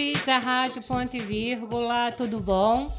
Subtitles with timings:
[0.00, 2.90] ouvintes da Rádio Ponto e Vírgula, tudo bom?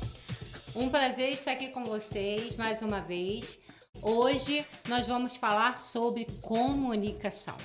[0.75, 3.59] Um prazer estar aqui com vocês mais uma vez.
[4.03, 7.55] Hoje nós vamos falar sobre comunicação.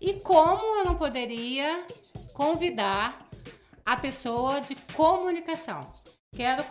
[0.00, 1.84] E como eu não poderia
[2.32, 3.26] convidar
[3.84, 5.92] a pessoa de comunicação?
[6.36, 6.64] Quero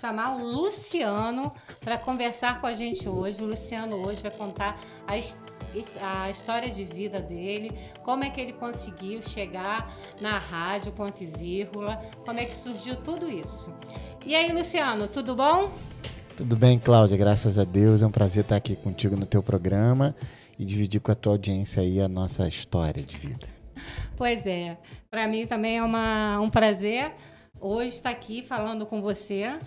[0.00, 3.44] chamar o Luciano para conversar com a gente hoje.
[3.44, 4.76] O Luciano hoje vai contar
[5.06, 5.55] a história
[6.00, 7.70] a história de vida dele,
[8.02, 12.96] como é que ele conseguiu chegar na rádio, ponto e vírgula, como é que surgiu
[12.96, 13.72] tudo isso.
[14.24, 15.72] E aí, Luciano, tudo bom?
[16.36, 18.02] Tudo bem, Cláudia, graças a Deus.
[18.02, 20.14] É um prazer estar aqui contigo no teu programa
[20.58, 23.46] e dividir com a tua audiência aí a nossa história de vida.
[24.16, 24.78] Pois é,
[25.10, 27.12] para mim também é uma, um prazer
[27.60, 29.58] hoje estar aqui falando com você.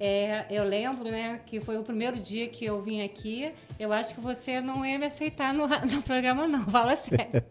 [0.00, 3.50] É, eu lembro, né, que foi o primeiro dia que eu vim aqui.
[3.78, 6.64] Eu acho que você não ia me aceitar no, no programa, não.
[6.66, 7.42] Fala sério.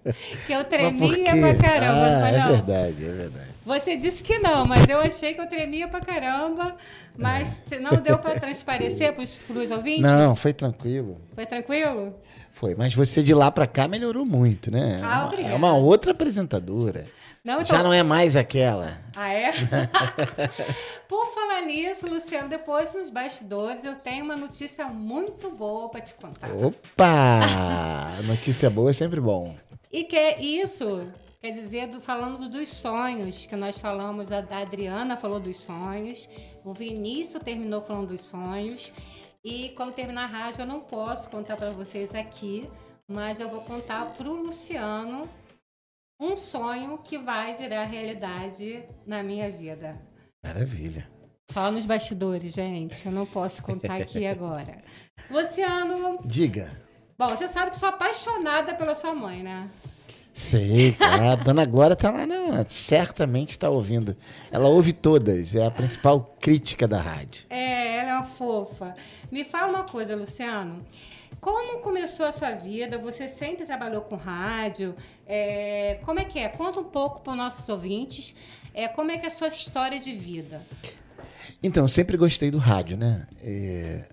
[0.45, 2.25] Que eu tremia pra caramba.
[2.25, 3.47] Ah, é verdade, é verdade.
[3.65, 6.75] Você disse que não, mas eu achei que eu tremia pra caramba.
[7.17, 7.79] Mas é.
[7.79, 10.03] não deu para transparecer pros, pros ouvintes?
[10.03, 11.19] Não, foi tranquilo.
[11.33, 12.15] Foi tranquilo?
[12.51, 15.01] Foi, mas você de lá para cá melhorou muito, né?
[15.03, 15.53] Ah, é obrigada.
[15.53, 17.05] É uma outra apresentadora.
[17.47, 17.77] Não, então...
[17.77, 18.97] Já não é mais aquela.
[19.15, 19.53] Ah, é?
[21.07, 26.13] Por falar nisso, Luciano, depois nos bastidores eu tenho uma notícia muito boa para te
[26.13, 26.49] contar.
[26.51, 27.39] Opa!
[28.25, 29.55] notícia boa é sempre bom.
[29.89, 31.09] E que é isso
[31.39, 36.27] quer dizer, do, falando dos sonhos, que nós falamos, a, a Adriana falou dos sonhos,
[36.65, 38.91] o Vinícius terminou falando dos sonhos.
[39.41, 42.69] E quando terminar a rádio, eu não posso contar para vocês aqui,
[43.07, 45.29] mas eu vou contar para o Luciano
[46.19, 49.99] um sonho que vai virar realidade na minha vida.
[50.43, 51.07] Maravilha.
[51.49, 53.05] Só nos bastidores, gente.
[53.05, 54.79] Eu não posso contar aqui agora.
[55.29, 56.19] Luciano.
[56.25, 56.71] Diga.
[57.17, 59.69] Bom, você sabe que sou apaixonada pela sua mãe, né?
[60.33, 64.15] Sei, a dona Glória tá lá, não, certamente está ouvindo.
[64.51, 67.45] Ela ouve todas, é a principal crítica da rádio.
[67.49, 68.93] É, ela é uma fofa.
[69.31, 70.85] Me fala uma coisa, Luciano.
[71.39, 72.97] Como começou a sua vida?
[72.97, 74.95] Você sempre trabalhou com rádio?
[75.25, 76.49] É, como é que é?
[76.49, 78.35] Conta um pouco para os nossos ouvintes.
[78.73, 80.61] É, como é que é a sua história de vida?
[81.61, 83.25] Então, eu sempre gostei do rádio, né?
[83.41, 84.05] É...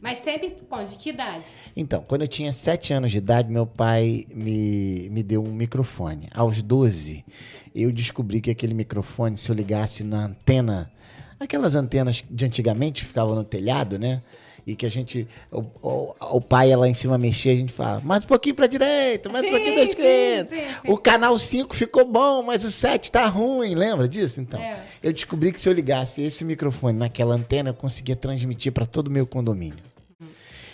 [0.00, 1.44] Mas sempre com de que idade?
[1.76, 6.28] Então, quando eu tinha 7 anos de idade, meu pai me, me deu um microfone.
[6.34, 7.24] Aos 12,
[7.72, 10.90] eu descobri que aquele microfone, se eu ligasse na antena,
[11.38, 14.20] aquelas antenas de antigamente ficavam no telhado, né?
[14.66, 18.00] E que a gente, o, o, o pai lá em cima mexia, a gente fala,
[18.00, 20.50] mais um pouquinho pra direita, mais sim, um pouquinho da esquerda.
[20.50, 24.40] Sim, sim, o canal 5 ficou bom, mas o 7 tá ruim, lembra disso?
[24.40, 24.80] Então, é.
[25.02, 29.08] eu descobri que se eu ligasse esse microfone naquela antena, eu conseguia transmitir para todo
[29.08, 29.92] o meu condomínio.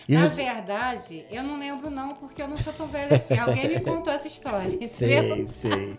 [0.09, 3.37] Na verdade, eu não lembro não, porque eu não sou tão velha assim.
[3.38, 4.78] Alguém me contou essa história.
[4.88, 5.98] Sei, sei.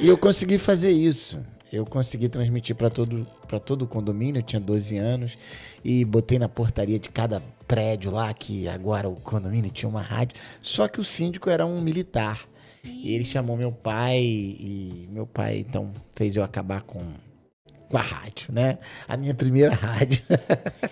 [0.00, 1.42] E eu consegui fazer isso.
[1.72, 3.26] Eu consegui transmitir para todo,
[3.64, 5.38] todo o condomínio, eu tinha 12 anos,
[5.82, 10.38] e botei na portaria de cada prédio lá, que agora o condomínio tinha uma rádio.
[10.60, 12.46] Só que o síndico era um militar.
[12.84, 17.00] E ele chamou meu pai, e meu pai então fez eu acabar com,
[17.88, 18.78] com a rádio, né?
[19.08, 20.22] A minha primeira rádio.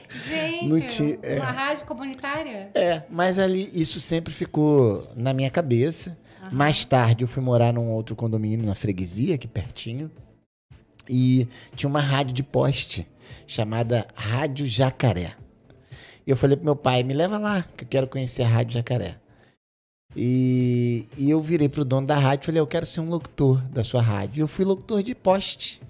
[0.08, 2.70] Gente, é, uma rádio comunitária?
[2.74, 6.16] É, mas ali isso sempre ficou na minha cabeça.
[6.44, 6.48] Uhum.
[6.52, 10.10] Mais tarde eu fui morar num outro condomínio na freguesia, aqui pertinho.
[11.08, 13.06] E tinha uma rádio de poste
[13.46, 15.34] chamada Rádio Jacaré.
[16.26, 18.74] E eu falei pro meu pai, me leva lá, que eu quero conhecer a Rádio
[18.74, 19.16] Jacaré.
[20.16, 23.60] E, e eu virei pro dono da rádio e falei, eu quero ser um locutor
[23.68, 24.40] da sua rádio.
[24.40, 25.80] E eu fui locutor de poste.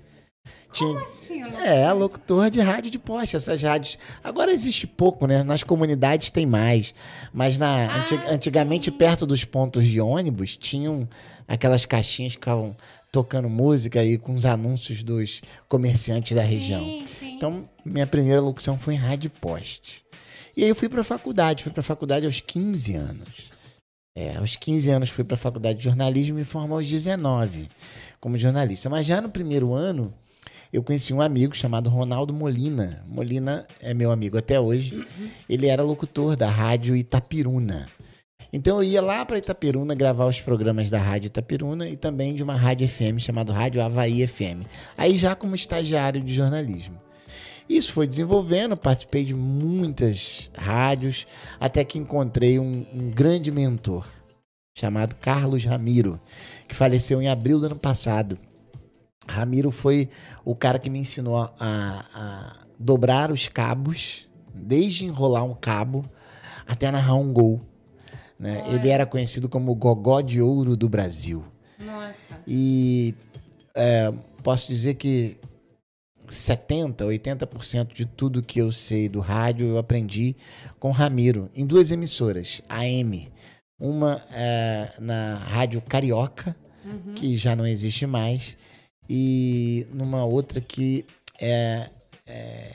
[0.72, 1.42] Tinha, Como assim?
[1.42, 1.66] Locutor?
[1.66, 3.37] É, locutor de rádio de poste.
[3.37, 3.98] Essas rádios.
[4.22, 5.42] Agora existe pouco, né?
[5.42, 6.94] Nas comunidades tem mais.
[7.32, 8.97] Mas na, ah, antigamente, sim.
[8.97, 11.09] perto dos pontos de ônibus, tinham
[11.48, 12.77] aquelas caixinhas que ficavam
[13.10, 16.84] tocando música aí com os anúncios dos comerciantes da região.
[16.84, 17.34] Sim, sim.
[17.34, 20.04] Então, minha primeira locução foi em rádio poste.
[20.56, 23.50] E aí eu fui para a faculdade, fui para a faculdade aos 15 anos.
[24.16, 27.69] É, aos 15 anos fui para a faculdade de jornalismo e me formei aos 19
[28.21, 28.91] como jornalista.
[28.91, 30.13] Mas já no primeiro ano,
[30.72, 33.03] eu conheci um amigo chamado Ronaldo Molina.
[33.06, 35.06] Molina é meu amigo até hoje.
[35.48, 37.89] Ele era locutor da rádio Itapiruna.
[38.53, 42.43] Então eu ia lá para Itaperuna gravar os programas da Rádio Itaperuna e também de
[42.43, 44.67] uma rádio FM chamada Rádio Havaí FM.
[44.97, 46.99] Aí já como estagiário de jornalismo.
[47.69, 51.25] Isso foi desenvolvendo, participei de muitas rádios,
[51.61, 54.09] até que encontrei um, um grande mentor
[54.77, 56.19] chamado Carlos Ramiro,
[56.67, 58.37] que faleceu em abril do ano passado.
[59.29, 60.09] Ramiro foi
[60.45, 66.05] o cara que me ensinou a, a dobrar os cabos, desde enrolar um cabo
[66.67, 67.61] até narrar um gol.
[68.41, 68.65] Né?
[68.72, 71.45] Ele era conhecido como o Gogó de Ouro do Brasil.
[71.78, 72.41] Nossa.
[72.48, 73.15] E
[73.75, 74.10] é,
[74.42, 75.37] posso dizer que
[76.27, 80.34] 70, 80% de tudo que eu sei do rádio eu aprendi
[80.78, 83.31] com Ramiro, em duas emissoras, AM.
[83.78, 87.13] Uma é, na Rádio Carioca, uhum.
[87.15, 88.57] que já não existe mais,
[89.09, 91.04] e numa outra que
[91.39, 91.91] é,
[92.27, 92.72] é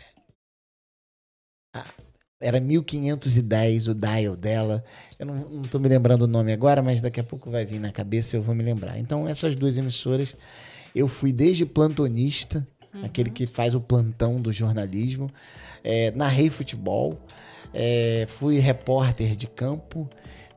[2.45, 4.83] era 1510 o dial dela.
[5.17, 7.91] Eu não, tô me lembrando o nome agora, mas daqui a pouco vai vir na
[7.91, 8.99] cabeça e eu vou me lembrar.
[8.99, 10.35] Então, essas duas emissoras,
[10.93, 13.03] eu fui desde plantonista, uhum.
[13.03, 15.27] aquele que faz o plantão do jornalismo,
[15.83, 17.19] é, narrei futebol,
[17.73, 20.07] é, fui repórter de campo,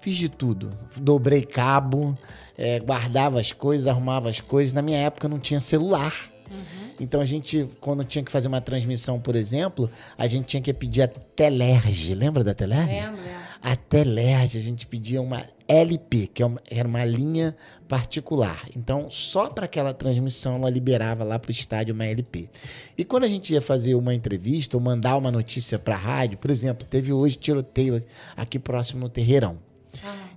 [0.00, 0.76] fiz de tudo.
[1.00, 2.18] Dobrei cabo,
[2.56, 4.74] é, guardava as coisas, arrumava as coisas.
[4.74, 6.30] Na minha época não tinha celular.
[6.50, 6.90] Uhum.
[7.00, 10.72] Então a gente, quando tinha que fazer uma transmissão, por exemplo, a gente tinha que
[10.72, 12.14] pedir a Telerge.
[12.14, 12.92] Lembra da Telerge?
[12.92, 13.20] Lembro.
[13.62, 17.54] A Telerge, a gente pedia uma LP, que é era uma linha
[17.86, 18.64] particular.
[18.76, 22.48] Então, só para aquela transmissão ela liberava lá para o estádio uma LP.
[22.96, 26.38] E quando a gente ia fazer uma entrevista ou mandar uma notícia para a rádio,
[26.38, 28.02] por exemplo, teve hoje tiroteio
[28.36, 29.58] aqui próximo no Terreirão.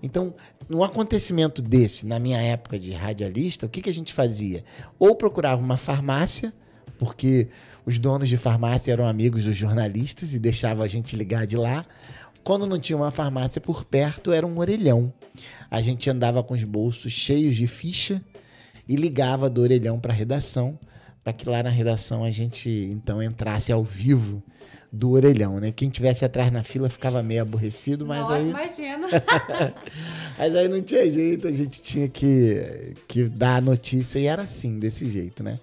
[0.03, 0.33] Então,
[0.67, 4.63] num acontecimento desse, na minha época de radialista, o que, que a gente fazia?
[4.97, 6.53] Ou procurava uma farmácia,
[6.97, 7.47] porque
[7.85, 11.85] os donos de farmácia eram amigos dos jornalistas e deixavam a gente ligar de lá.
[12.43, 15.13] Quando não tinha uma farmácia por perto, era um orelhão.
[15.69, 18.21] A gente andava com os bolsos cheios de ficha
[18.87, 20.77] e ligava do orelhão para a redação,
[21.23, 24.43] para que lá na redação a gente então entrasse ao vivo
[24.91, 25.71] do orelhão, né?
[25.71, 28.49] Quem tivesse atrás na fila ficava meio aborrecido, mas Nossa, aí.
[28.49, 29.07] imagina!
[30.37, 34.41] mas aí não tinha jeito, a gente tinha que, que dar a notícia e era
[34.41, 35.57] assim, desse jeito, né?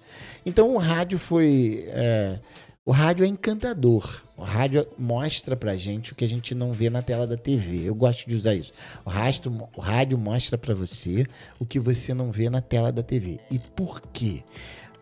[0.45, 1.85] Então o rádio foi.
[1.89, 2.39] É,
[2.83, 4.23] o rádio é encantador.
[4.35, 7.83] O rádio mostra pra gente o que a gente não vê na tela da TV.
[7.83, 8.73] Eu gosto de usar isso.
[9.05, 11.25] O, rádio, o rádio mostra para você
[11.59, 13.39] o que você não vê na tela da TV.
[13.51, 14.41] E por quê?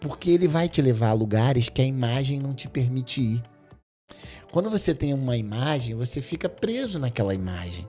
[0.02, 3.42] Porque ele vai te levar a lugares que a imagem não te permite ir.
[4.52, 7.86] Quando você tem uma imagem, você fica preso naquela imagem.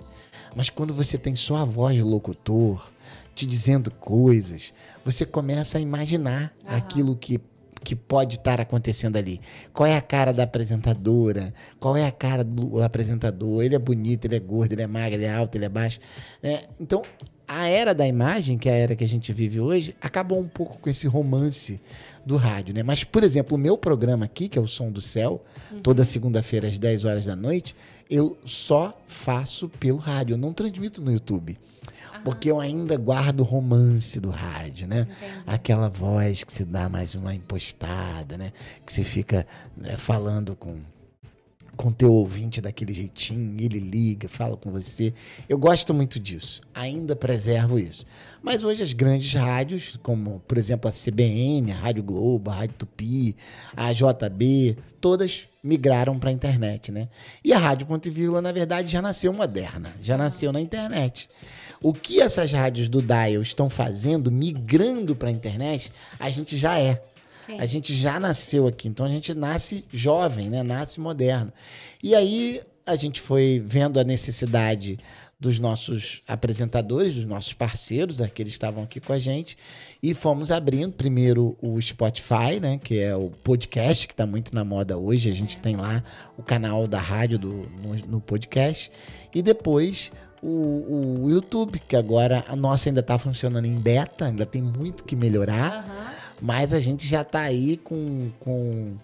[0.57, 2.91] Mas quando você tem só a voz do locutor
[3.35, 4.75] te dizendo coisas,
[5.05, 6.77] você começa a imaginar uhum.
[6.77, 7.41] aquilo que,
[7.85, 9.41] que pode estar acontecendo ali.
[9.73, 11.55] Qual é a cara da apresentadora?
[11.79, 13.63] Qual é a cara do apresentador?
[13.63, 16.01] Ele é bonito, ele é gordo, ele é magro, ele é alto, ele é baixo.
[16.43, 17.03] É, então,
[17.49, 20.47] a era da imagem, que é a era que a gente vive hoje, acabou um
[20.47, 21.81] pouco com esse romance
[22.25, 22.83] do rádio, né?
[22.83, 25.43] Mas, por exemplo, o meu programa aqui, que é o Som do Céu,
[25.73, 25.81] uhum.
[25.81, 27.75] toda segunda-feira às 10 horas da noite,
[28.11, 31.59] eu só faço pelo rádio, eu não transmito no YouTube.
[32.25, 35.07] Porque eu ainda guardo o romance do rádio, né?
[35.09, 35.43] Entendi.
[35.47, 38.53] Aquela voz que se dá mais uma impostada, né?
[38.85, 39.47] Que você fica
[39.77, 40.79] né, falando com
[41.79, 45.15] com teu ouvinte daquele jeitinho, ele liga, fala com você.
[45.49, 48.05] Eu gosto muito disso, ainda preservo isso.
[48.43, 52.75] Mas hoje as grandes rádios, como por exemplo a CBN, a Rádio Globo, a Rádio
[52.79, 53.37] Tupi,
[53.77, 57.09] a JB, todas migraram para a internet, né?
[57.45, 61.29] E a Rádio Ponto e Vírgula, na verdade, já nasceu moderna, já nasceu na internet.
[61.81, 66.77] O que essas rádios do Dial estão fazendo, migrando para a internet, a gente já
[66.77, 67.01] é.
[67.49, 67.59] Sim.
[67.59, 70.63] A gente já nasceu aqui, então a gente nasce jovem, né?
[70.63, 71.51] Nasce moderno.
[72.03, 74.99] E aí a gente foi vendo a necessidade
[75.41, 79.57] dos nossos apresentadores, dos nossos parceiros, aqueles que estavam aqui com a gente,
[80.03, 84.65] e fomos abrindo primeiro o Spotify, né, que é o podcast que está muito na
[84.65, 85.31] moda hoje.
[85.31, 86.03] A gente tem lá
[86.37, 88.91] o canal da rádio do, no, no podcast,
[89.33, 90.11] e depois
[90.43, 95.05] o, o, YouTube, que agora a nossa ainda está funcionando em beta, ainda tem muito
[95.05, 95.87] que melhorar.
[95.87, 96.28] Uhum.
[96.41, 98.95] Mas a gente já está aí com, com,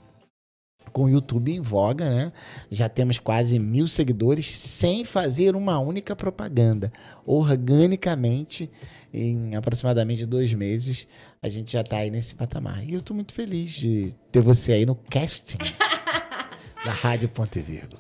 [0.93, 2.33] com o YouTube em voga, né?
[2.71, 6.93] Já temos quase mil seguidores sem fazer uma única propaganda.
[7.27, 8.71] Organicamente,
[9.13, 11.09] em aproximadamente dois meses,
[11.43, 12.85] a gente já está aí nesse patamar.
[12.85, 15.59] E eu estou muito feliz de ter você aí no casting
[16.85, 17.97] da Rádio Ponte Virgo.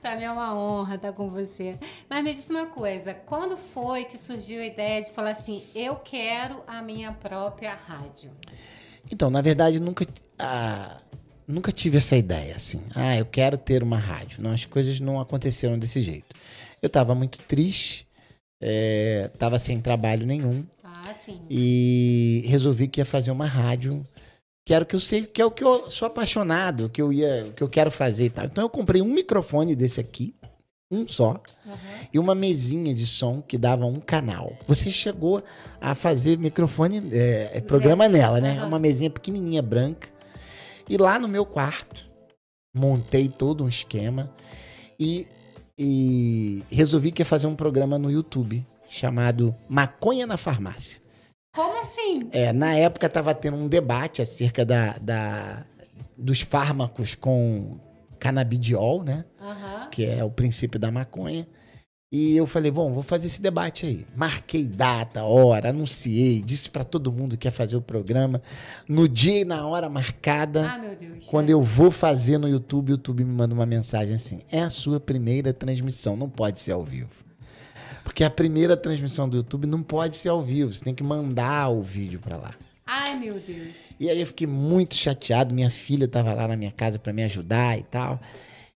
[0.00, 1.78] Pra mim é uma honra estar com você.
[2.08, 5.96] Mas me diz uma coisa: quando foi que surgiu a ideia de falar assim, eu
[5.96, 8.30] quero a minha própria rádio?
[9.10, 10.06] Então, na verdade, nunca,
[10.38, 11.00] ah,
[11.46, 12.80] nunca tive essa ideia assim.
[12.94, 14.42] Ah, eu quero ter uma rádio.
[14.42, 16.36] Não, as coisas não aconteceram desse jeito.
[16.80, 18.06] Eu estava muito triste,
[19.32, 20.64] estava é, sem trabalho nenhum.
[20.84, 21.40] Ah, sim.
[21.50, 24.04] E resolvi que ia fazer uma rádio
[24.68, 27.10] que era o que eu sei, que é o que eu sou apaixonado, que eu
[27.10, 28.44] ia, que eu quero fazer e tal.
[28.44, 30.34] Então eu comprei um microfone desse aqui,
[30.90, 31.72] um só, uhum.
[32.12, 34.52] e uma mesinha de som que dava um canal.
[34.66, 35.42] Você chegou
[35.80, 38.08] a fazer microfone, é, é programa é.
[38.10, 38.60] nela, né?
[38.60, 38.68] Uhum.
[38.68, 40.10] Uma mesinha pequenininha branca.
[40.86, 42.06] E lá no meu quarto,
[42.74, 44.30] montei todo um esquema
[45.00, 45.26] e,
[45.78, 51.07] e resolvi que ia fazer um programa no YouTube chamado Maconha na Farmácia.
[51.58, 52.28] Como assim?
[52.30, 55.64] É, na época estava tendo um debate acerca da, da,
[56.16, 57.80] dos fármacos com
[58.16, 59.24] canabidiol, né?
[59.40, 59.88] Aham.
[59.90, 61.48] Que é o princípio da maconha.
[62.12, 64.06] E eu falei, bom, vou fazer esse debate aí.
[64.14, 68.40] Marquei data, hora, anunciei, disse para todo mundo que ia fazer o programa.
[68.88, 71.24] No dia e na hora marcada, Ah, Deus.
[71.24, 74.70] quando eu vou fazer no YouTube, o YouTube me manda uma mensagem assim: é a
[74.70, 77.26] sua primeira transmissão, não pode ser ao vivo.
[78.08, 81.68] Porque a primeira transmissão do YouTube não pode ser ao vivo, você tem que mandar
[81.68, 82.54] o vídeo para lá.
[82.86, 83.68] Ai, meu Deus.
[84.00, 85.54] E aí eu fiquei muito chateado.
[85.54, 88.18] Minha filha estava lá na minha casa para me ajudar e tal.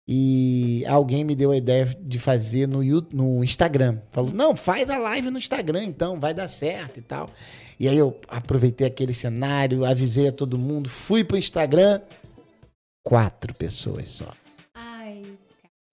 [0.07, 4.01] E alguém me deu a ideia de fazer no, Yu- no Instagram.
[4.11, 7.31] Falou: não, faz a live no Instagram então, vai dar certo e tal.
[7.81, 12.03] E aí eu aproveitei aquele cenário, avisei a todo mundo, fui pro Instagram.
[13.03, 14.31] Quatro pessoas só.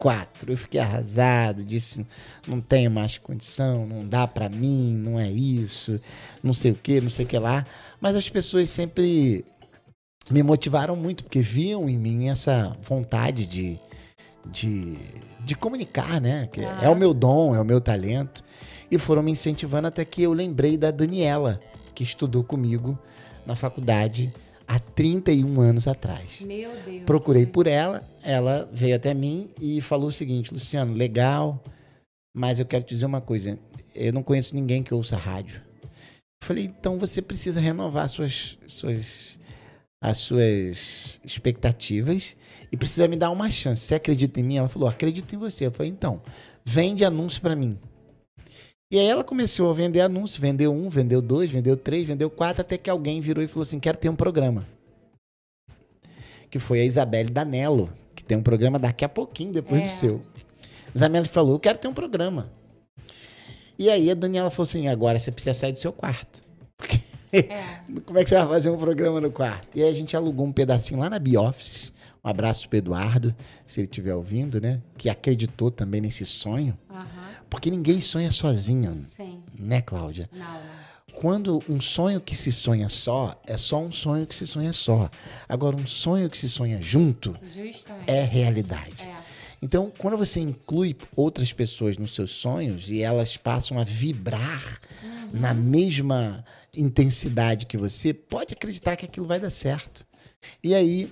[0.02, 0.54] Quatro.
[0.54, 2.06] Eu fiquei arrasado, disse:
[2.48, 6.00] não tenho mais condição, não dá pra mim, não é isso,
[6.42, 7.66] não sei o que, não sei o que lá.
[8.00, 9.44] Mas as pessoas sempre
[10.32, 13.78] me motivaram muito, porque viam em mim essa vontade de,
[14.46, 14.98] de,
[15.44, 16.48] de comunicar, né?
[16.50, 16.80] Que Ah.
[16.84, 18.42] é o meu dom, é o meu talento.
[18.90, 21.60] E foram me incentivando até que eu lembrei da Daniela,
[21.94, 22.98] que estudou comigo
[23.46, 24.32] na faculdade
[24.70, 26.42] há 31 anos atrás.
[26.42, 27.04] Meu Deus.
[27.04, 31.62] Procurei por ela, ela veio até mim e falou o seguinte: Luciano, legal,
[32.32, 33.58] mas eu quero te dizer uma coisa.
[33.96, 35.60] Eu não conheço ninguém que ouça rádio.
[35.84, 39.38] Eu falei, então você precisa renovar suas, suas,
[40.02, 42.38] as suas expectativas
[42.72, 43.82] e precisa me dar uma chance.
[43.82, 44.58] Você acredita em mim?
[44.58, 45.66] Ela falou, acredito em você.
[45.66, 46.22] Eu falei, então,
[46.64, 47.78] vende anúncio para mim.
[48.92, 52.62] E aí ela começou a vender anúncio, vendeu um, vendeu dois, vendeu três, vendeu quatro,
[52.62, 54.66] até que alguém virou e falou assim: quero ter um programa.
[56.50, 59.86] Que foi a Isabelle Danello, que tem um programa daqui a pouquinho, depois É.
[59.86, 60.22] do seu.
[60.96, 62.50] Isabelle falou: eu quero ter um programa.
[63.78, 66.44] E aí a Daniela falou assim: agora você precisa sair do seu quarto.
[66.76, 67.00] Porque
[67.32, 67.64] É.
[68.08, 69.78] como é que você vai fazer um programa no quarto?
[69.78, 71.92] E aí a gente alugou um pedacinho lá na Bioffice.
[72.26, 73.34] Um abraço pro Eduardo,
[73.68, 74.82] se ele estiver ouvindo, né?
[74.98, 76.76] Que acreditou também nesse sonho.
[76.90, 77.19] Aham.
[77.50, 79.42] Porque ninguém sonha sozinho, Sim.
[79.58, 80.30] né, Cláudia?
[80.32, 80.80] Não.
[81.14, 85.10] Quando um sonho que se sonha só, é só um sonho que se sonha só.
[85.50, 88.10] Agora, um sonho que se sonha junto Justamente.
[88.10, 89.04] é realidade.
[89.04, 89.16] É.
[89.62, 94.80] Então, quando você inclui outras pessoas nos seus sonhos e elas passam a vibrar
[95.34, 100.06] na mesma intensidade que você, pode acreditar que aquilo vai dar certo.
[100.64, 101.12] E aí,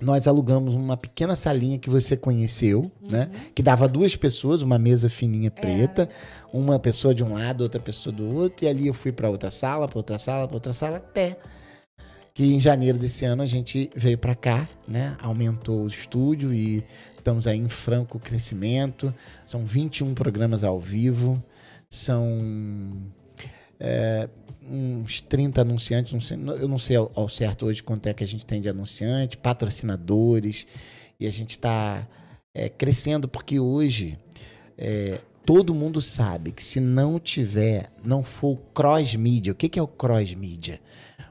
[0.00, 3.30] nós alugamos uma pequena salinha que você conheceu, né?
[3.54, 6.08] Que dava duas pessoas, uma mesa fininha preta,
[6.52, 9.50] uma pessoa de um lado, outra pessoa do outro, e ali eu fui para outra
[9.50, 11.36] sala, para outra sala, para outra sala, até
[12.32, 15.16] que em janeiro desse ano a gente veio para cá, né?
[15.20, 16.82] Aumentou o estúdio e
[17.18, 19.12] estamos aí em franco crescimento.
[19.46, 21.42] São 21 programas ao vivo,
[21.88, 23.10] são
[23.78, 24.28] é,
[24.70, 28.22] uns 30 anunciantes, não sei- eu não sei ao, ao certo hoje quanto é que
[28.22, 30.66] a gente tem de anunciante, patrocinadores,
[31.18, 32.06] e a gente está
[32.78, 34.18] crescendo porque hoje
[34.78, 39.82] é, todo mundo sabe que se não tiver, não for cross-mídia, o que, que é
[39.82, 40.80] o cross-mídia?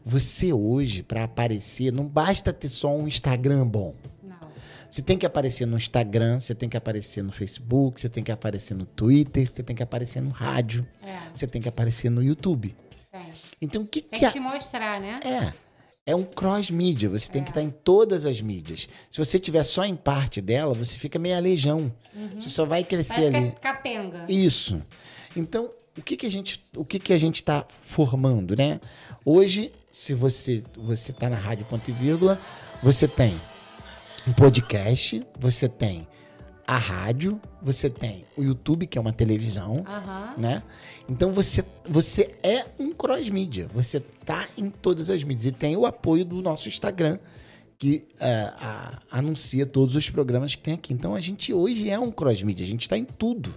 [0.03, 3.93] Você hoje, para aparecer, não basta ter só um Instagram bom.
[4.89, 8.31] Você tem que aparecer no Instagram, você tem que aparecer no Facebook, você tem que
[8.31, 11.15] aparecer no Twitter, você tem que aparecer no rádio, É.
[11.31, 12.75] você tem que aparecer no YouTube.
[13.62, 15.20] Então, o que, Tem que que se mostrar, né?
[15.24, 15.54] é?
[16.06, 18.89] É um cross-mídia, você tem que estar em todas as mídias.
[19.12, 21.94] Se você tiver só em parte dela, você fica meio aleijão.
[22.36, 23.50] Você só vai crescer Vai ali.
[23.51, 24.25] ficar capenga.
[24.28, 24.82] Isso.
[25.36, 28.80] Então, o que, que a gente o que, que a gente está formando, né?
[29.24, 32.39] Hoje, se você você está na rádio ponto e vírgula,
[32.82, 33.39] você tem
[34.28, 36.08] um podcast, você tem
[36.70, 40.36] a rádio, você tem o YouTube, que é uma televisão, Aham.
[40.38, 40.62] né?
[41.10, 45.76] Então você você é um cross mídia, você tá em todas as mídias e tem
[45.76, 47.18] o apoio do nosso Instagram
[47.80, 50.94] que é, a- anuncia todos os programas que tem aqui.
[50.94, 53.50] Então a gente hoje é um cross mídia, a gente está em tudo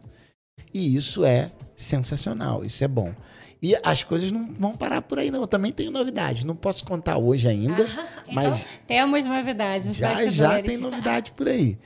[0.73, 3.14] e isso é sensacional, isso é bom.
[3.62, 5.42] E as coisas não vão parar por aí não.
[5.42, 7.85] Eu também tenho novidade, não posso contar hoje ainda,
[8.26, 9.95] Então, mas temos novidades.
[9.95, 11.78] já já tem novidade por aí.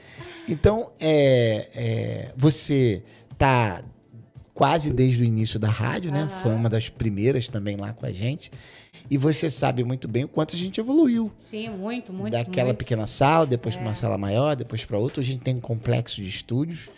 [0.49, 3.03] Então, é, é, você
[3.37, 3.83] tá
[4.55, 6.23] quase desde o início da rádio, né?
[6.23, 6.43] Aham.
[6.43, 8.51] Foi uma das primeiras também lá com a gente.
[9.11, 11.31] E você sabe muito bem o quanto a gente evoluiu.
[11.39, 12.33] Sim, muito, muito.
[12.33, 12.77] Daquela muito.
[12.77, 12.79] É.
[12.79, 15.21] pequena sala, depois para uma sala maior, depois para outra.
[15.21, 16.89] Hoje a gente tem um complexo de estúdios,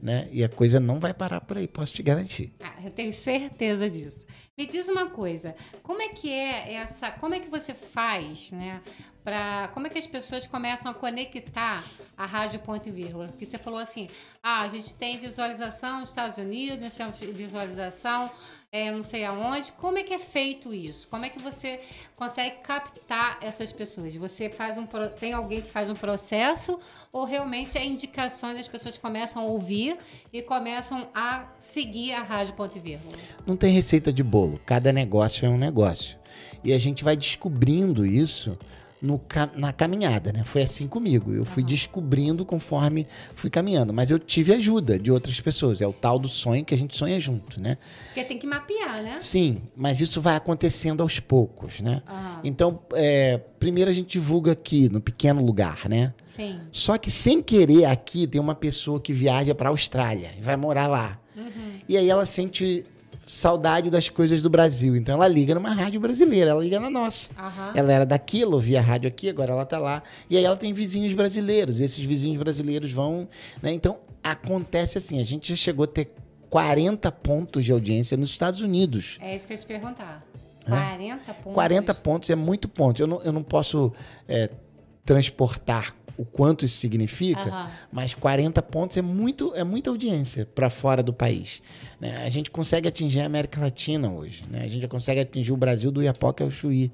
[0.00, 0.28] né?
[0.32, 2.52] E a coisa não vai parar por aí, posso te garantir.
[2.60, 4.26] Ah, eu tenho certeza disso.
[4.58, 8.80] Me diz uma coisa, como é que é essa, como é que você faz, né,
[9.22, 11.84] para, como é que as pessoas começam a conectar
[12.16, 13.26] a rádio ponto e vírgula?
[13.26, 14.08] Porque você falou assim,
[14.42, 18.30] Ah, a gente tem visualização nos Estados Unidos, nós temos visualização
[18.76, 19.72] é, não sei aonde.
[19.72, 21.08] Como é que é feito isso?
[21.08, 21.80] Como é que você
[22.14, 24.14] consegue captar essas pessoas?
[24.16, 24.86] Você faz um
[25.18, 26.78] tem alguém que faz um processo
[27.12, 29.96] ou realmente é indicações as pessoas começam a ouvir
[30.32, 33.16] e começam a seguir a Rádio Ponto e Vírgula?
[33.46, 34.45] Não tem receita de bolo.
[34.64, 36.18] Cada negócio é um negócio.
[36.64, 38.58] E a gente vai descobrindo isso
[39.00, 39.20] no,
[39.54, 40.42] na caminhada, né?
[40.42, 41.32] Foi assim comigo.
[41.32, 41.68] Eu fui uhum.
[41.68, 43.92] descobrindo conforme fui caminhando.
[43.92, 45.80] Mas eu tive ajuda de outras pessoas.
[45.80, 47.78] É o tal do sonho que a gente sonha junto, né?
[48.06, 49.18] Porque tem que mapear, né?
[49.20, 52.02] Sim, mas isso vai acontecendo aos poucos, né?
[52.08, 52.40] Uhum.
[52.44, 56.12] Então, é, primeiro a gente divulga aqui, no pequeno lugar, né?
[56.34, 56.58] Sim.
[56.70, 60.56] Só que sem querer aqui tem uma pessoa que viaja para a Austrália e vai
[60.56, 61.18] morar lá.
[61.36, 61.80] Uhum.
[61.88, 62.84] E aí ela sente
[63.26, 64.96] saudade das coisas do Brasil.
[64.96, 67.30] Então ela liga numa rádio brasileira, ela liga na nossa.
[67.32, 67.72] Uhum.
[67.74, 70.02] Ela era daqui, ela ouvia a rádio aqui, agora ela tá lá.
[70.30, 73.28] E aí ela tem vizinhos brasileiros, e esses vizinhos brasileiros vão.
[73.60, 73.72] Né?
[73.72, 76.12] Então acontece assim: a gente já chegou a ter
[76.48, 79.18] 40 pontos de audiência nos Estados Unidos.
[79.20, 80.24] É isso que eu ia te perguntar.
[80.64, 81.34] 40 é?
[81.34, 81.54] pontos?
[81.54, 83.02] 40 pontos é muito ponto.
[83.02, 83.92] Eu não, eu não posso
[84.28, 84.50] é,
[85.04, 87.70] transportar o quanto isso significa, uhum.
[87.92, 91.62] mas 40 pontos é muito é muita audiência para fora do país.
[92.00, 92.24] Né?
[92.24, 94.62] A gente consegue atingir a América Latina hoje, né?
[94.64, 96.90] a gente já consegue atingir o Brasil do Iapoca ao Chuí.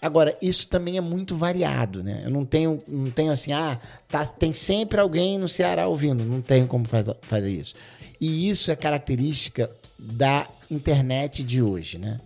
[0.00, 2.22] Agora, isso também é muito variado, né?
[2.24, 6.22] Eu não tenho, não tenho assim, ah, tá, tem sempre alguém no Ceará ouvindo.
[6.22, 7.74] Não tenho como faz, fazer isso.
[8.20, 12.20] E isso é característica da internet de hoje, né?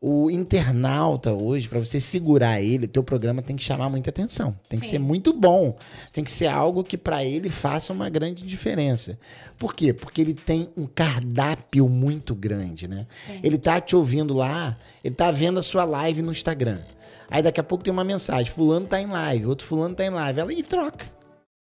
[0.00, 4.56] O internauta hoje, para você segurar ele, teu programa tem que chamar muita atenção.
[4.68, 4.92] Tem que Sim.
[4.92, 5.76] ser muito bom.
[6.12, 9.18] Tem que ser algo que para ele faça uma grande diferença.
[9.58, 9.92] Por quê?
[9.92, 13.06] Porque ele tem um cardápio muito grande, né?
[13.26, 13.40] Sim.
[13.42, 16.80] Ele tá te ouvindo lá, ele tá vendo a sua live no Instagram.
[17.30, 20.10] Aí daqui a pouco tem uma mensagem, fulano tá em live, outro fulano tá em
[20.10, 20.40] live.
[20.40, 21.15] Ela e troca.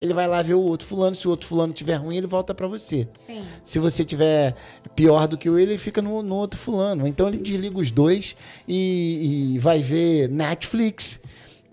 [0.01, 1.17] Ele vai lá ver o outro fulano.
[1.17, 3.09] Se o outro fulano tiver ruim, ele volta para você.
[3.17, 3.43] Sim.
[3.65, 4.55] Se você tiver
[4.95, 7.07] pior do que ele, ele fica no, no outro fulano.
[7.07, 8.37] Então ele desliga os dois
[8.69, 11.19] e, e vai ver Netflix.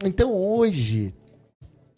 [0.06, 1.14] Então hoje,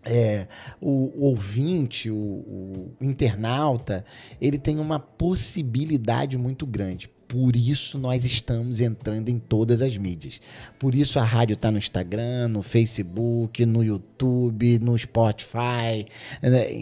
[0.04, 0.48] é,
[0.82, 4.06] o, o, ouvinte, o, o, internauta,
[4.40, 7.10] ele tem uma possibilidade muito grande.
[7.28, 10.42] Por isso nós estamos entrando em todas as mídias.
[10.78, 16.06] Por isso a rádio está no Instagram, no Facebook, no YouTube, no Spotify.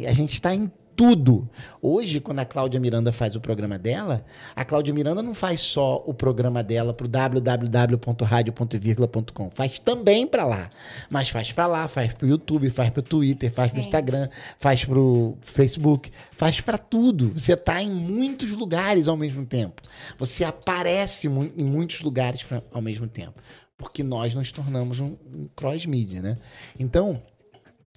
[0.08, 1.50] A gente está em tudo.
[1.82, 4.26] Hoje, quando a Cláudia Miranda faz o programa dela,
[4.56, 10.46] a Cláudia Miranda não faz só o programa dela para o www.radio.virgula.com, faz também para
[10.46, 10.70] lá.
[11.10, 13.84] Mas faz para lá, faz para o YouTube, faz para o Twitter, faz para o
[13.84, 14.30] Instagram,
[14.60, 17.32] faz para o Facebook, faz para tudo.
[17.34, 19.82] Você está em muitos lugares ao mesmo tempo.
[20.18, 23.42] Você aparece em muitos lugares pra, ao mesmo tempo.
[23.78, 26.38] Porque nós nos tornamos um, um cross-mídia, né?
[26.80, 27.20] Então,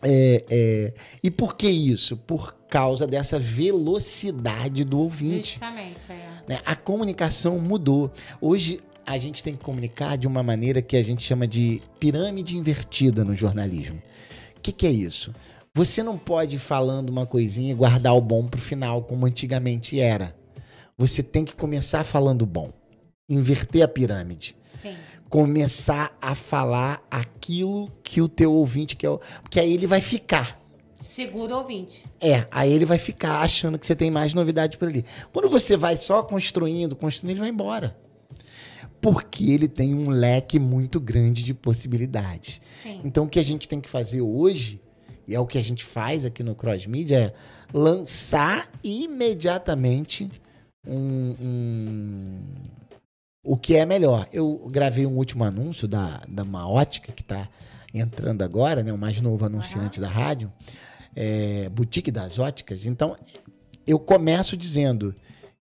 [0.03, 2.17] é, é, e por que isso?
[2.17, 5.53] Por causa dessa velocidade do ouvinte.
[5.53, 6.43] Justamente, é.
[6.47, 6.61] Né?
[6.65, 8.13] A comunicação mudou.
[8.41, 12.57] Hoje a gente tem que comunicar de uma maneira que a gente chama de pirâmide
[12.57, 14.03] invertida no jornalismo.
[14.57, 15.33] O que, que é isso?
[15.73, 19.27] Você não pode ir falando uma coisinha e guardar o bom para o final, como
[19.27, 20.35] antigamente era.
[20.99, 22.73] Você tem que começar falando bom.
[23.29, 24.57] Inverter a pirâmide.
[24.73, 24.95] Sim
[25.29, 29.11] começar a falar aquilo que o teu ouvinte quer.
[29.43, 30.61] Porque aí ele vai ficar.
[31.01, 32.05] Seguro ouvinte.
[32.21, 35.05] É, aí ele vai ficar achando que você tem mais novidade por ali.
[35.33, 37.97] Quando você vai só construindo, construindo, ele vai embora.
[39.01, 42.61] Porque ele tem um leque muito grande de possibilidades.
[42.83, 43.01] Sim.
[43.05, 44.81] Então o que a gente tem que fazer hoje,
[45.29, 47.35] e é o que a gente faz aqui no Cross Media, é
[47.73, 50.31] lançar imediatamente
[50.87, 52.39] um, um
[53.47, 54.27] o que é melhor.
[54.33, 57.49] Eu gravei um último anúncio da, da uma ótica que está
[57.95, 58.93] entrando agora, né?
[58.93, 60.07] O mais novo anunciante uhum.
[60.07, 60.53] da rádio,
[61.15, 62.85] é, Boutique das Óticas.
[62.85, 63.17] Então,
[63.87, 65.15] eu começo dizendo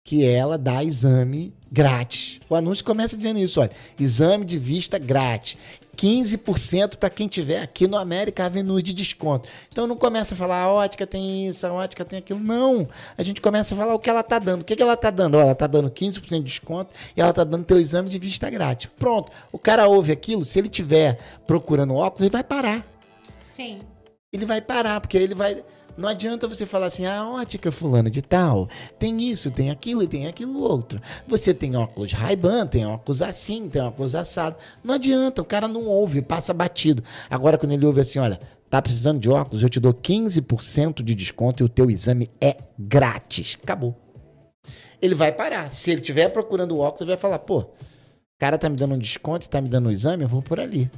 [0.03, 2.39] que ela dá exame grátis.
[2.49, 5.57] O anúncio começa dizendo isso, olha, exame de vista grátis.
[5.95, 9.47] 15% para quem tiver aqui no América Avenue de desconto.
[9.71, 12.39] Então não começa a falar a ótica tem isso, a ótica tem aquilo.
[12.39, 12.87] Não.
[13.17, 14.61] A gente começa a falar o que ela está dando.
[14.61, 15.35] O que, que ela está dando?
[15.35, 18.49] Olha, ela está dando 15% de desconto e ela está dando teu exame de vista
[18.49, 18.89] grátis.
[18.97, 19.31] Pronto.
[19.51, 22.85] O cara ouve aquilo, se ele tiver procurando óculos, ele vai parar.
[23.51, 23.79] Sim.
[24.31, 25.63] Ele vai parar, porque ele vai
[25.97, 30.07] não adianta você falar assim, ah, ótica fulano de tal, tem isso, tem aquilo e
[30.07, 30.99] tem aquilo outro.
[31.27, 34.55] Você tem óculos Ray-Ban, tem óculos assim, tem óculos assado.
[34.83, 37.03] Não adianta, o cara não ouve, passa batido.
[37.29, 41.13] Agora quando ele ouve assim, olha, tá precisando de óculos, eu te dou 15% de
[41.13, 43.57] desconto e o teu exame é grátis.
[43.61, 43.95] Acabou.
[45.01, 45.69] Ele vai parar.
[45.69, 47.67] Se ele estiver procurando óculos, ele vai falar, pô, o
[48.39, 50.89] cara tá me dando um desconto tá me dando um exame, eu vou por ali.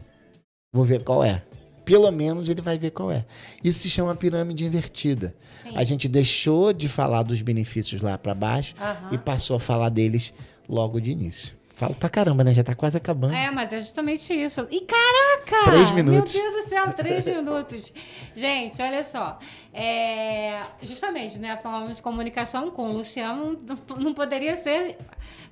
[0.74, 1.44] Vou ver qual é.
[1.86, 3.24] Pelo menos ele vai ver qual é.
[3.64, 5.34] Isso se chama pirâmide invertida.
[5.64, 5.72] Sim.
[5.76, 9.10] A gente deixou de falar dos benefícios lá para baixo Aham.
[9.12, 10.34] e passou a falar deles
[10.68, 11.56] logo de início.
[11.76, 12.54] Falo pra caramba, né?
[12.54, 13.34] Já tá quase acabando.
[13.34, 14.66] É, mas é justamente isso.
[14.72, 15.66] E caraca!
[15.72, 16.34] Três minutos.
[16.34, 17.94] Meu Deus do céu, três minutos.
[18.34, 19.38] Gente, olha só.
[19.74, 21.60] É, justamente, né?
[21.62, 23.58] Falamos de comunicação com o Luciano,
[23.98, 24.98] não poderia ser.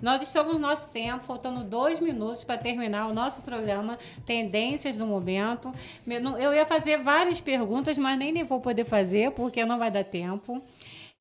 [0.03, 5.07] Nós estamos no nosso tempo, faltando dois minutos para terminar o nosso programa Tendências do
[5.07, 5.71] Momento.
[6.41, 10.61] Eu ia fazer várias perguntas, mas nem vou poder fazer, porque não vai dar tempo.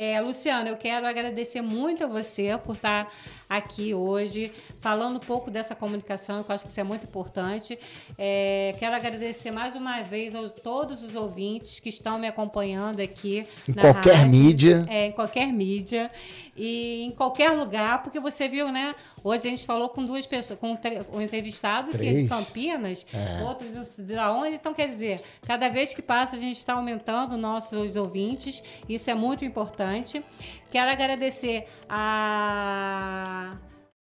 [0.05, 3.09] É, Luciano, eu quero agradecer muito a você por estar
[3.49, 7.79] aqui hoje, falando um pouco dessa comunicação, que eu acho que isso é muito importante.
[8.19, 13.47] É, quero agradecer mais uma vez a todos os ouvintes que estão me acompanhando aqui.
[13.69, 14.29] Em qualquer rádio.
[14.29, 14.87] mídia.
[14.89, 16.11] É, em qualquer mídia
[16.57, 18.97] e em qualquer lugar, porque você viu, né?
[19.25, 22.29] Hoje a gente falou com duas pessoas, com um tre- entrevistado que é de Três.
[22.29, 23.07] Campinas,
[23.47, 24.57] outros da onde.
[24.57, 28.63] Então, quer dizer, cada vez que passa, a gente está aumentando nossos ouvintes.
[28.89, 30.25] Isso é muito importante.
[30.71, 33.57] Quero agradecer a.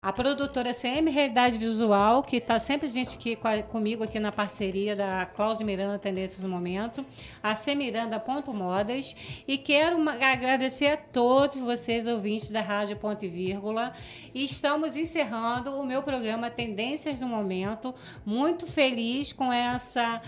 [0.08, 5.26] A produtora CM Realidade Visual, que está sempre gente aqui comigo aqui na parceria da
[5.26, 7.06] Cláudia Miranda Tendências do Momento,
[7.44, 9.14] a C Miranda Ponto Modas,
[9.46, 13.92] e quero agradecer a todos vocês, ouvintes da Rádio Ponto e Vírgula.
[14.34, 17.94] Estamos encerrando o meu programa Tendências do Momento.
[18.26, 20.22] Muito feliz com essa,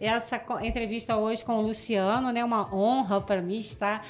[0.00, 2.42] essa entrevista hoje com o Luciano, né?
[2.42, 4.02] Uma honra para mim estar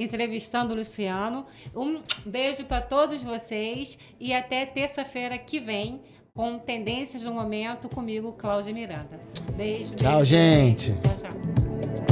[0.00, 1.46] entrevistando o Luciano.
[1.74, 6.00] Um beijo para todos vocês e até terça-feira que vem
[6.34, 9.20] com Tendências do Momento comigo, Cláudia Miranda.
[9.54, 9.94] Beijo.
[9.94, 10.92] Tchau, beijo, gente.
[10.92, 11.00] beijo.
[11.00, 12.09] Tchau, tchau.